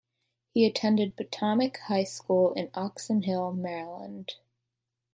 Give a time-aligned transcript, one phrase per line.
[0.51, 4.33] He attended Potomac High School in Oxon Hill, Maryland.